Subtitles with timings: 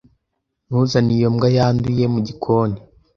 [0.67, 2.77] Ntuzane iyo mbwa yanduye mu gikoni.